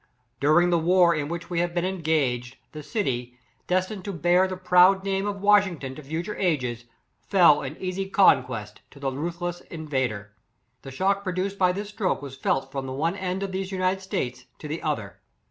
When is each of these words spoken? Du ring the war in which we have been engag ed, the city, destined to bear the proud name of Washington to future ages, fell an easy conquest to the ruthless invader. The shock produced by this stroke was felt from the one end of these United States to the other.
Du 0.39 0.51
ring 0.51 0.71
the 0.71 0.79
war 0.79 1.13
in 1.13 1.27
which 1.29 1.51
we 1.51 1.59
have 1.59 1.75
been 1.75 1.85
engag 1.85 2.53
ed, 2.53 2.57
the 2.71 2.81
city, 2.81 3.37
destined 3.67 4.03
to 4.05 4.11
bear 4.11 4.47
the 4.47 4.57
proud 4.57 5.03
name 5.03 5.27
of 5.27 5.41
Washington 5.43 5.93
to 5.93 6.01
future 6.01 6.35
ages, 6.37 6.85
fell 7.19 7.61
an 7.61 7.77
easy 7.77 8.09
conquest 8.09 8.81
to 8.89 8.99
the 8.99 9.11
ruthless 9.11 9.61
invader. 9.69 10.33
The 10.81 10.89
shock 10.89 11.23
produced 11.23 11.59
by 11.59 11.71
this 11.71 11.89
stroke 11.89 12.23
was 12.23 12.35
felt 12.35 12.71
from 12.71 12.87
the 12.87 12.93
one 12.93 13.15
end 13.15 13.43
of 13.43 13.51
these 13.51 13.71
United 13.71 14.01
States 14.01 14.45
to 14.57 14.67
the 14.67 14.81
other. 14.81 15.19